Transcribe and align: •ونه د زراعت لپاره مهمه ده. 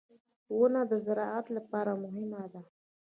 •ونه 0.57 0.81
د 0.91 0.93
زراعت 1.05 1.45
لپاره 1.57 1.91
مهمه 2.03 2.43
ده. 2.53 2.61